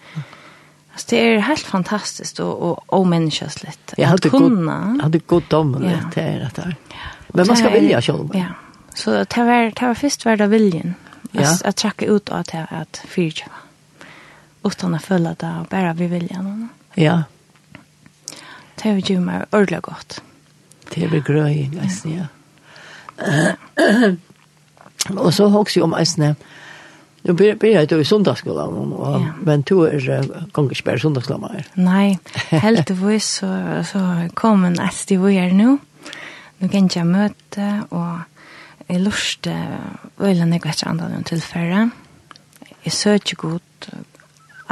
[0.94, 3.94] Altså, det er helt fantastisk og, og, och och omänskligt.
[3.98, 4.96] Jag hade kunna.
[4.98, 6.76] Jag hade gott om det där det där.
[7.28, 8.30] Men man ska vilja själv.
[8.34, 8.46] Ja.
[8.96, 10.96] Så det var det var først verda det viljen.
[11.34, 13.63] Att att checka ut av det at fyrtjava
[14.64, 16.68] utan att följa det och bara vi vill gärna.
[16.94, 17.24] Ja.
[18.76, 20.22] Det är ju mer ordla gott.
[20.90, 22.26] Det är väl gröj, nästan, ja.
[25.10, 26.36] Och så också om nästan,
[27.22, 27.56] Nu blir det
[27.92, 29.28] ju i söndagsskolan och ja.
[29.42, 31.66] men du är gånger söndagsskolan här.
[31.74, 35.78] Nej, helt vis så så kom en SD vi är nu.
[36.58, 38.18] Nu kan jag möta och
[38.88, 39.48] är lust
[40.20, 41.90] ölen jag vet inte andra än tillfälle.
[42.82, 43.62] Jag söker god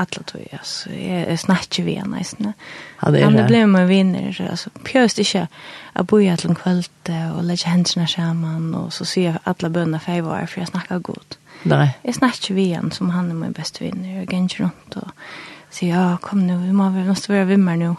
[0.02, 0.90] alla tog jag så
[1.30, 2.54] jag snackar vi henne nästan.
[2.96, 5.48] Han är det blev min vinner alltså pjöst inte
[5.94, 6.84] att bo i alla kväll
[7.36, 11.38] och lägga händerna samman och så ser alla bönna för var för jag snackar gott.
[11.64, 11.98] Nej.
[12.02, 15.12] Jag snackar vi henne som han är min bästa vinner jag går runt och
[15.72, 17.96] Så ja, kom nu, vi må, vi måste vara vimmer nu.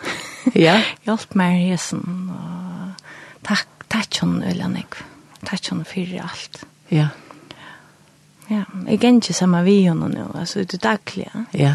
[0.54, 0.82] Ja.
[1.02, 2.62] Hjälp mig hesen Og...
[3.42, 4.94] Tack, tack hon, Ullanek.
[5.44, 6.64] Tack hon för allt.
[6.88, 7.08] Ja.
[8.48, 11.28] Ja, jeg er ikke sammen med henne nå, altså det er daglig.
[11.34, 11.44] Ja.
[11.52, 11.74] ja.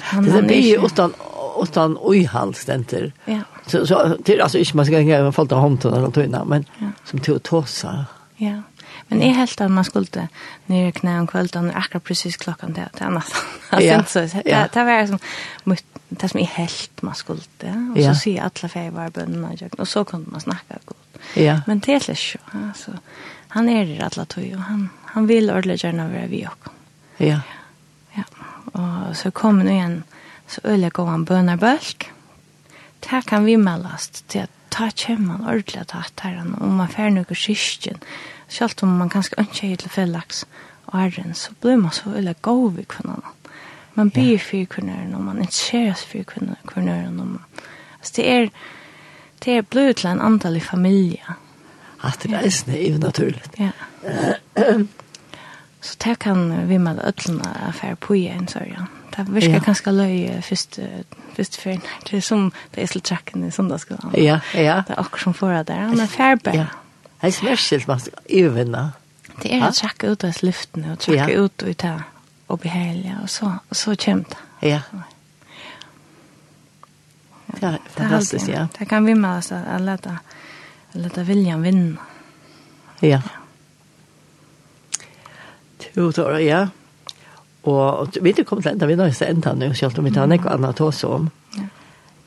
[0.00, 1.14] Han det blir utan
[1.62, 3.12] utan ojhall ständer.
[3.24, 3.40] Ja.
[3.66, 6.86] Så så till alltså inte man ska inte falta hånden eller något men ja.
[7.04, 8.06] som till tåsa.
[8.36, 8.62] Ja.
[9.08, 10.28] Men är helt att man skulle
[10.66, 13.32] ner knä om kvällen akkurat precis klockan där till annat.
[13.70, 15.18] Alltså så det det var som
[16.08, 17.40] det som är helt man skulle
[17.96, 18.90] och så se alla färger
[19.60, 21.18] jag och så kunde man snacka gott.
[21.34, 21.60] Ja.
[21.66, 22.90] Men det är så alltså
[23.48, 26.68] han är det alla tog och han han vill ordentligt gärna vara vi och.
[27.16, 27.40] Ja.
[28.76, 30.02] Og så kom nu igjen
[30.48, 32.10] så øyelig gå en bønerbølg.
[33.06, 37.10] Det kan vi meldast til at ta kjemman ordentlig at hatt her om man fer
[37.10, 38.02] noe kyrkjen.
[38.48, 40.44] Selv om man kanskje ønsker hit til fellaks
[40.86, 43.24] og æren, så blir man så øyelig gå ved kvinnan.
[43.94, 47.38] Man blir fyr kvinnerne, og man interesseres for man...
[47.98, 48.48] Altså det er,
[49.44, 51.36] det er blod til en antallig familie.
[52.04, 53.56] At det er nesten, det er naturligt.
[53.58, 53.70] Ja.
[55.86, 58.86] Så det kan vi med ödlorna affär på i så ja.
[59.16, 59.58] Det virker ja.
[59.64, 60.78] ganske løy først,
[61.36, 64.12] først før, det er som det är sluttracken i söndagsskolan.
[64.14, 64.82] Ja, ja.
[64.88, 65.78] Det er akkurat som förra där.
[65.78, 66.50] Han er färbe.
[66.54, 66.66] Ja.
[67.20, 68.92] Det er smerskilt, man skal övervinna.
[69.42, 71.44] Det är å tjacka ut av luften og tjacka ja.
[71.44, 72.00] ut och ta
[72.46, 74.36] og behälja og så, og så kämta.
[74.60, 74.80] Ja.
[77.60, 78.68] Ja, det fantastiskt, ja.
[78.78, 80.18] Det kan vi med oss att låta,
[80.92, 81.96] låta viljan vinna.
[83.00, 83.08] Ja.
[83.08, 83.20] ja.
[85.96, 86.66] Jo, det var det, ja.
[87.66, 90.28] Og vi vet kommet til enda, vi er nøyeste enda nå, selv om vi tar
[90.30, 91.30] noe annet å oss om.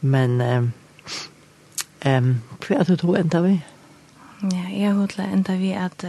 [0.02, 2.32] Men, um,
[2.66, 3.54] hva er det du enda vi?
[4.50, 6.06] Ja, jeg har til enda vi at,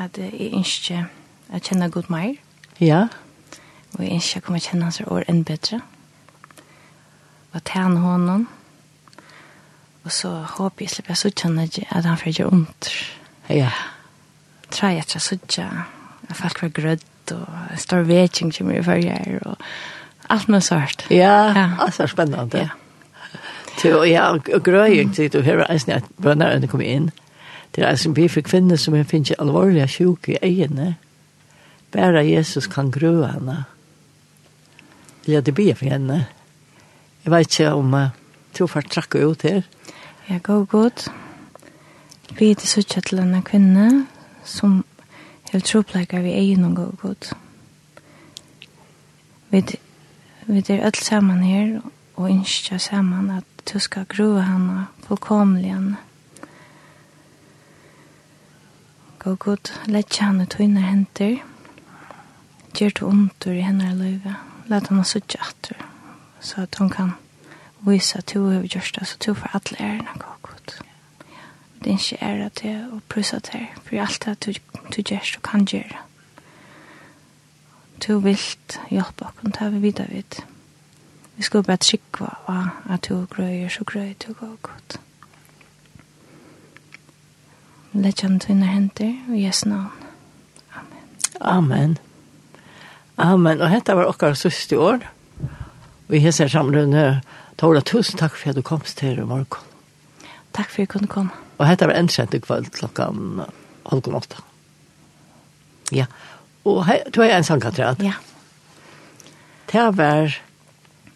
[0.00, 1.06] at jeg ikke
[1.52, 2.34] at kjenner godt mer.
[2.80, 3.06] Ja.
[3.92, 5.80] Og jeg ikke kommer kjenne hans år enn bedre.
[7.52, 8.48] Og tjene honom.
[10.04, 12.92] Og så håper jeg slipper jeg så kjenne at han får gjøre ondt.
[13.50, 13.72] Ja.
[14.70, 15.99] Tror jeg at jeg så kjenne
[16.36, 19.56] folk var grødd, og stor vetjeng kommer i førre, og
[20.30, 21.06] alt med svart.
[21.10, 21.68] Ja, ja.
[21.78, 22.58] alltså spennende.
[22.58, 22.68] Ja.
[23.82, 27.10] Så ja, og grøying til du hör eisen at bønnerne när kommer in.
[27.76, 30.96] Det er eisen vi fick kvinner som jeg finner alvorlige sjuk i egene.
[31.92, 33.64] Bare Jesus kan grøe henne.
[35.28, 36.26] Ja, det blir for henne.
[37.24, 38.08] Jeg vet ikke om uh,
[38.54, 39.62] to får trakke ut her.
[40.28, 41.08] Ja, gå godt.
[42.38, 44.06] Vi er til suttja til denne kvinne
[44.44, 44.84] som
[45.50, 47.32] til tropleikar vi egen og god god.
[49.50, 49.64] Vi,
[50.46, 51.80] vi er alle sammen her
[52.16, 55.96] og innskja sammen at du skal grove henne fullkomlig henne.
[59.18, 61.42] Gå god, lett henne tøyner henter,
[62.78, 64.36] gjør to ondur i henne løyve,
[64.70, 65.80] Lett henne suttje atter,
[66.40, 67.16] så at hun kan
[67.82, 70.29] vise at du har gjort det, så du får alle ærene gå
[71.84, 74.60] det ikke er at det og prøvd at det for alt det
[74.96, 76.06] du gjør og kan gjøre
[78.06, 80.42] du vilt hjelpe oss og ta vi videre vidt
[81.36, 82.32] vi skal bare trykke
[82.90, 85.00] at du grøyer så grøyer du går godt
[87.90, 89.90] Lett han tvinner henter, og Jesu navn.
[90.78, 91.08] Amen.
[91.40, 91.96] Amen.
[93.18, 93.60] Amen.
[93.60, 95.02] Og dette var okkar søste år.
[96.08, 97.20] Vi jeg heter samrunde.
[97.58, 99.46] Tora, tusen takk for at du komst her i morgen.
[100.54, 101.30] Takk for at du kunne komme.
[101.60, 103.42] Og hette var ensendt i kvöld klokkan
[103.86, 104.40] halvgån åtta.
[105.92, 106.06] Ja.
[106.64, 108.00] Og hei, du er en sang, Katrin?
[108.00, 108.16] Ja.
[109.72, 110.40] Det var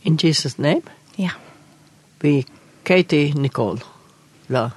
[0.05, 0.83] In Jesus Name.
[1.19, 1.31] Ja.
[2.21, 2.47] Vi
[2.85, 3.81] Katie Nicole.
[4.49, 4.71] La.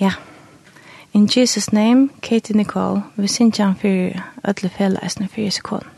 [0.00, 0.12] Ja.
[1.12, 3.02] In Jesus Name, Katie Nicole.
[3.16, 5.95] Vi synger han for ødelig felle eisne for Jesus Kålen.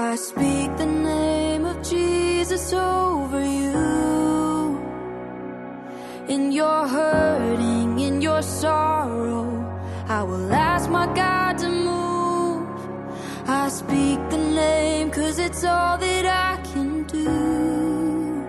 [0.00, 4.78] I speak the name of Jesus over you.
[6.28, 9.48] In your hurting, in your sorrow
[10.08, 12.68] I will ask my God to move.
[13.48, 18.46] I speak the name cause it's all that I can do.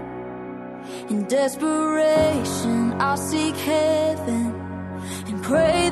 [1.09, 4.53] In desperation I'll seek heaven
[5.27, 5.89] And pray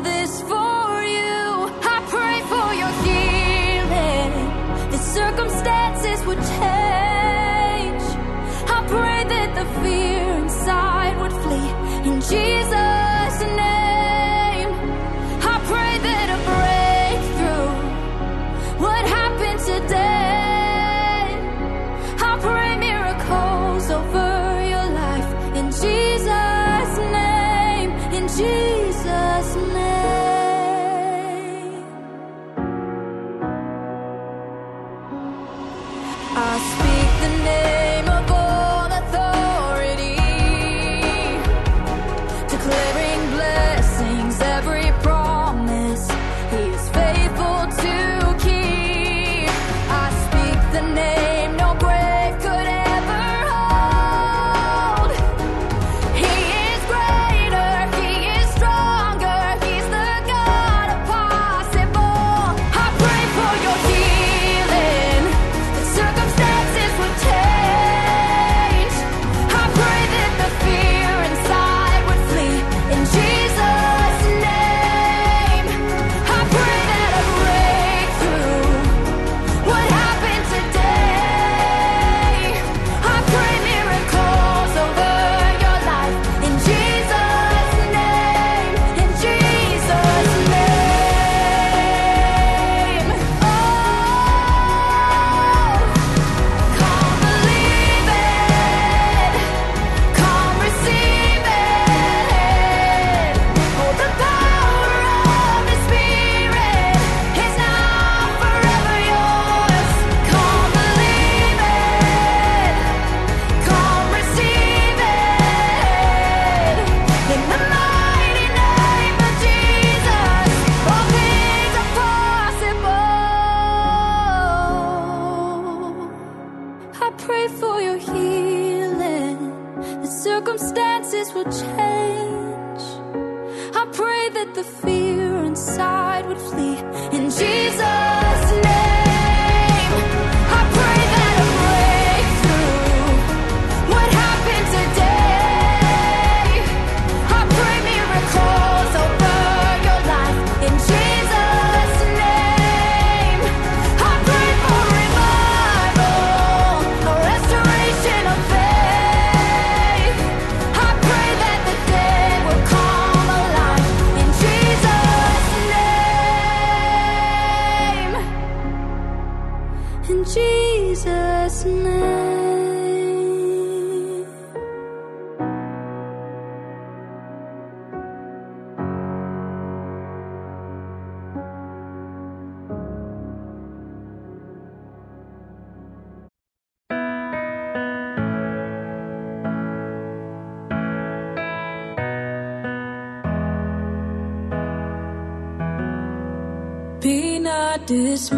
[197.87, 198.31] this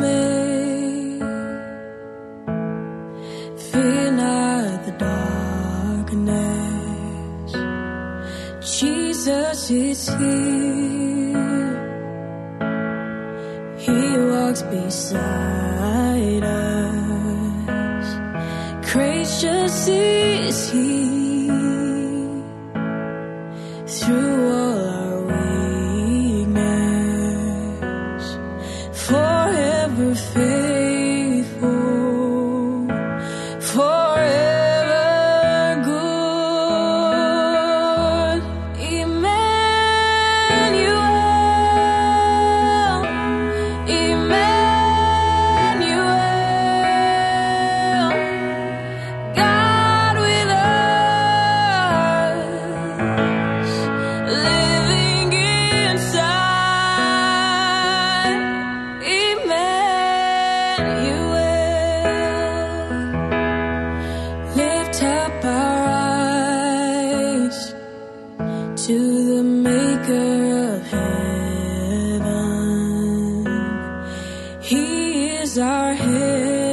[75.49, 76.68] is our head.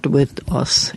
[0.00, 0.92] God with us.